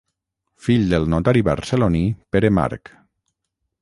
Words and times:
Fill 0.67 0.87
del 0.93 1.05
notari 1.15 1.43
barceloní 1.49 2.01
Pere 2.37 2.51
Marc. 2.61 2.95